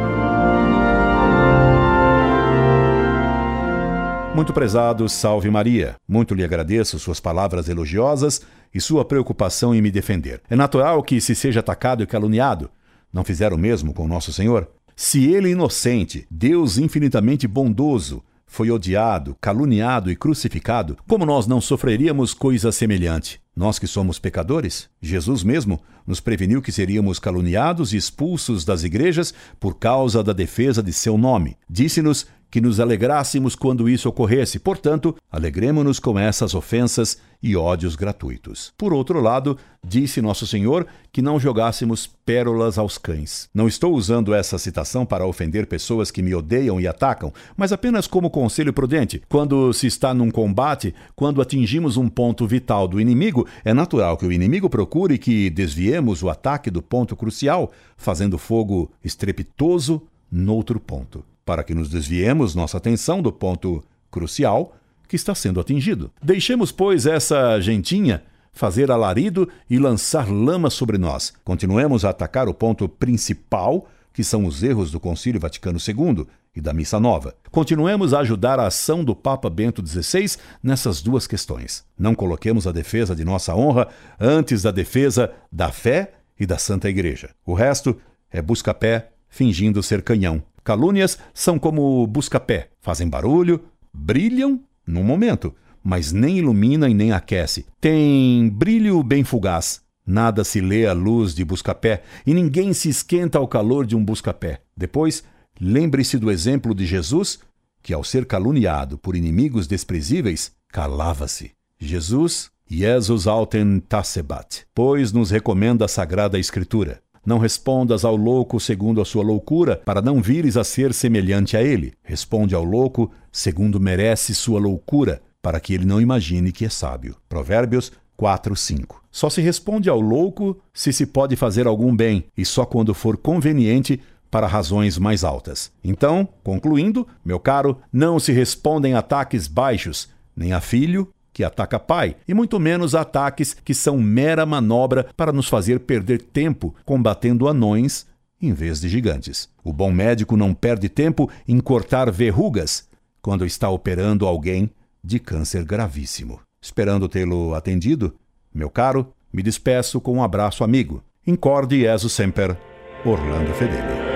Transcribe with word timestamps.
Muito 4.35 4.51
prezado, 4.51 5.07
salve 5.07 5.49
Maria. 5.51 5.95
Muito 6.07 6.33
lhe 6.33 6.43
agradeço 6.43 6.97
suas 6.97 7.19
palavras 7.19 7.69
elogiosas 7.69 8.41
e 8.73 8.81
sua 8.81 9.05
preocupação 9.05 9.75
em 9.75 9.81
me 9.81 9.91
defender. 9.91 10.41
É 10.49 10.55
natural 10.55 11.03
que 11.03 11.21
se 11.21 11.35
seja 11.35 11.59
atacado 11.59 12.01
e 12.01 12.07
caluniado. 12.07 12.69
Não 13.13 13.23
fizeram 13.23 13.55
o 13.55 13.59
mesmo 13.59 13.93
com 13.93 14.07
nosso 14.07 14.33
Senhor? 14.33 14.67
Se 14.95 15.31
ele 15.31 15.51
inocente, 15.51 16.25
Deus 16.31 16.79
infinitamente 16.79 17.47
bondoso, 17.47 18.23
foi 18.47 18.71
odiado, 18.71 19.35
caluniado 19.39 20.09
e 20.11 20.15
crucificado, 20.15 20.97
como 21.07 21.25
nós 21.25 21.45
não 21.45 21.61
sofreríamos 21.61 22.33
coisa 22.33 22.71
semelhante? 22.71 23.42
Nós 23.55 23.77
que 23.77 23.85
somos 23.85 24.17
pecadores? 24.17 24.89
Jesus 24.99 25.43
mesmo 25.43 25.79
nos 26.07 26.19
preveniu 26.19 26.59
que 26.59 26.71
seríamos 26.71 27.19
caluniados 27.19 27.93
e 27.93 27.97
expulsos 27.97 28.65
das 28.65 28.83
igrejas 28.83 29.31
por 29.59 29.77
causa 29.77 30.23
da 30.23 30.33
defesa 30.33 30.81
de 30.81 30.91
seu 30.91 31.19
nome. 31.19 31.55
Disse-nos 31.69 32.25
que 32.53 32.61
nos 32.61 32.79
alegrássemos 32.79 33.55
quando 33.55 33.89
isso 33.89 34.07
ocorresse. 34.07 34.59
Portanto, 34.59 35.15
alegremos-nos 35.31 35.99
com 35.99 36.19
essas 36.19 36.53
ofensas 36.53 37.17
e 37.41 37.55
ódios 37.55 37.95
gratuitos. 37.95 38.71
Por 38.77 38.93
outro 38.93 39.19
lado, 39.19 39.57
disse 39.83 40.21
Nosso 40.21 40.45
Senhor 40.45 40.85
que 41.11 41.19
não 41.19 41.39
jogássemos 41.39 42.05
pérolas 42.05 42.77
aos 42.77 42.99
cães. 42.99 43.49
Não 43.55 43.67
estou 43.67 43.95
usando 43.95 44.35
essa 44.35 44.59
citação 44.59 45.03
para 45.03 45.25
ofender 45.25 45.65
pessoas 45.65 46.11
que 46.11 46.21
me 46.21 46.35
odeiam 46.35 46.79
e 46.79 46.85
atacam, 46.85 47.33
mas 47.57 47.71
apenas 47.71 48.05
como 48.05 48.29
conselho 48.29 48.71
prudente. 48.71 49.23
Quando 49.27 49.73
se 49.73 49.87
está 49.87 50.13
num 50.13 50.29
combate, 50.29 50.93
quando 51.15 51.41
atingimos 51.41 51.97
um 51.97 52.07
ponto 52.07 52.45
vital 52.45 52.87
do 52.87 53.01
inimigo, 53.01 53.47
é 53.65 53.73
natural 53.73 54.15
que 54.15 54.27
o 54.27 54.31
inimigo 54.31 54.69
procure 54.69 55.17
que 55.17 55.49
desviemos 55.49 56.21
o 56.21 56.29
ataque 56.29 56.69
do 56.69 56.83
ponto 56.83 57.15
crucial, 57.15 57.71
fazendo 57.97 58.37
fogo 58.37 58.91
estrepitoso 59.03 60.03
noutro 60.31 60.79
ponto 60.79 61.25
para 61.45 61.63
que 61.63 61.73
nos 61.73 61.89
desviemos 61.89 62.55
nossa 62.55 62.77
atenção 62.77 63.21
do 63.21 63.31
ponto 63.31 63.83
crucial 64.09 64.75
que 65.07 65.15
está 65.15 65.35
sendo 65.35 65.59
atingido. 65.59 66.11
Deixemos, 66.21 66.71
pois, 66.71 67.05
essa 67.05 67.59
gentinha 67.59 68.23
fazer 68.53 68.91
alarido 68.91 69.49
e 69.69 69.79
lançar 69.79 70.29
lama 70.29 70.69
sobre 70.69 70.97
nós. 70.97 71.33
Continuemos 71.43 72.05
a 72.05 72.11
atacar 72.11 72.47
o 72.47 72.53
ponto 72.53 72.87
principal, 72.87 73.87
que 74.13 74.23
são 74.23 74.45
os 74.45 74.61
erros 74.61 74.91
do 74.91 74.99
Concílio 74.99 75.41
Vaticano 75.41 75.79
II 75.79 76.27
e 76.55 76.61
da 76.61 76.71
Missa 76.71 76.99
Nova. 76.99 77.35
Continuemos 77.49 78.13
a 78.13 78.19
ajudar 78.19 78.59
a 78.59 78.67
ação 78.67 79.03
do 79.03 79.15
Papa 79.15 79.49
Bento 79.49 79.85
XVI 79.85 80.37
nessas 80.61 81.01
duas 81.01 81.25
questões. 81.25 81.83
Não 81.97 82.13
coloquemos 82.13 82.67
a 82.67 82.71
defesa 82.71 83.15
de 83.15 83.25
nossa 83.25 83.55
honra 83.55 83.87
antes 84.19 84.61
da 84.61 84.71
defesa 84.71 85.31
da 85.51 85.71
fé 85.71 86.13
e 86.39 86.45
da 86.45 86.59
Santa 86.59 86.89
Igreja. 86.89 87.31
O 87.43 87.55
resto 87.55 87.99
é 88.31 88.41
busca-pé 88.41 89.09
fingindo 89.27 89.81
ser 89.81 90.03
canhão. 90.03 90.43
Calúnias 90.63 91.17
são 91.33 91.59
como 91.59 92.05
busca-pé, 92.07 92.69
fazem 92.81 93.09
barulho, 93.09 93.61
brilham 93.93 94.61
num 94.87 95.03
momento, 95.03 95.53
mas 95.83 96.11
nem 96.11 96.37
ilumina 96.37 96.89
e 96.89 96.93
nem 96.93 97.11
aquece. 97.11 97.65
Tem 97.81 98.49
brilho 98.49 99.03
bem 99.03 99.23
fugaz. 99.23 99.81
Nada 100.05 100.43
se 100.43 100.59
lê 100.59 100.85
à 100.85 100.93
luz 100.93 101.33
de 101.33 101.45
busca-pé 101.45 102.03
e 102.25 102.33
ninguém 102.33 102.73
se 102.73 102.89
esquenta 102.89 103.37
ao 103.37 103.47
calor 103.47 103.85
de 103.85 103.95
um 103.95 104.03
busca-pé. 104.03 104.61
Depois, 104.75 105.23
lembre-se 105.59 106.17
do 106.17 106.29
exemplo 106.29 106.73
de 106.75 106.85
Jesus, 106.85 107.39
que 107.81 107.93
ao 107.93 108.03
ser 108.03 108.25
caluniado 108.25 108.97
por 108.97 109.15
inimigos 109.15 109.67
desprezíveis, 109.67 110.51
calava-se. 110.69 111.51
Jesus, 111.79 112.49
Jesus 112.69 113.27
autem 113.27 113.79
tacebat, 113.79 114.65
pois 114.73 115.11
nos 115.11 115.31
recomenda 115.31 115.85
a 115.85 115.89
Sagrada 115.89 116.39
Escritura. 116.39 117.01
Não 117.25 117.37
respondas 117.37 118.03
ao 118.03 118.15
louco 118.15 118.59
segundo 118.59 118.99
a 118.99 119.05
sua 119.05 119.23
loucura, 119.23 119.81
para 119.85 120.01
não 120.01 120.21
vires 120.21 120.57
a 120.57 120.63
ser 120.63 120.93
semelhante 120.93 121.55
a 121.55 121.61
ele. 121.63 121.93
Responde 122.03 122.53
ao 122.53 122.63
louco 122.63 123.11
segundo 123.31 123.79
merece 123.79 124.35
sua 124.35 124.59
loucura, 124.59 125.21
para 125.41 125.59
que 125.59 125.73
ele 125.73 125.85
não 125.85 126.01
imagine 126.01 126.51
que 126.51 126.65
é 126.65 126.69
sábio. 126.69 127.15
Provérbios 127.29 127.91
4, 128.17 128.55
5. 128.55 129.03
Só 129.11 129.29
se 129.29 129.41
responde 129.41 129.89
ao 129.89 129.99
louco 129.99 130.59
se 130.73 130.93
se 130.93 131.05
pode 131.05 131.35
fazer 131.35 131.67
algum 131.67 131.95
bem, 131.95 132.25
e 132.37 132.45
só 132.45 132.65
quando 132.65 132.93
for 132.93 133.17
conveniente 133.17 133.99
para 134.29 134.47
razões 134.47 134.97
mais 134.97 135.23
altas. 135.23 135.71
Então, 135.83 136.27
concluindo, 136.43 137.07
meu 137.23 137.39
caro, 137.39 137.77
não 137.91 138.19
se 138.19 138.31
respondem 138.31 138.95
ataques 138.95 139.47
baixos, 139.47 140.09
nem 140.35 140.53
a 140.53 140.59
filho, 140.59 141.13
que 141.33 141.43
ataca 141.43 141.79
pai, 141.79 142.15
e 142.27 142.33
muito 142.33 142.59
menos 142.59 142.93
ataques 142.93 143.55
que 143.65 143.73
são 143.73 143.97
mera 143.97 144.45
manobra 144.45 145.07
para 145.17 145.33
nos 145.33 145.49
fazer 145.49 145.79
perder 145.79 146.21
tempo 146.21 146.75
combatendo 146.85 147.47
anões 147.47 148.05
em 148.41 148.53
vez 148.53 148.79
de 148.79 148.89
gigantes. 148.89 149.49
O 149.63 149.73
bom 149.73 149.91
médico 149.91 150.37
não 150.37 150.53
perde 150.53 150.89
tempo 150.89 151.29
em 151.47 151.59
cortar 151.59 152.11
verrugas 152.11 152.87
quando 153.21 153.45
está 153.45 153.69
operando 153.69 154.27
alguém 154.27 154.69
de 155.03 155.17
câncer 155.19 155.63
gravíssimo. 155.63 156.39
Esperando 156.61 157.09
tê-lo 157.09 157.55
atendido, 157.55 158.13
meu 158.53 158.69
caro, 158.69 159.13
me 159.31 159.41
despeço 159.41 159.99
com 159.99 160.13
um 160.13 160.23
abraço 160.23 160.63
amigo. 160.63 161.03
Incorde 161.25 161.79
Jesus 161.79 162.13
Semper, 162.13 162.57
Orlando 163.05 163.53
Fedeli. 163.53 164.12